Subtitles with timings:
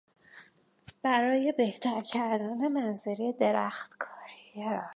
[1.03, 4.81] برای بهتر کردن منظره درختکاری کردیم.